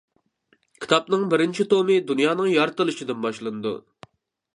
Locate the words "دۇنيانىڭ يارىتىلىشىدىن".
2.11-3.21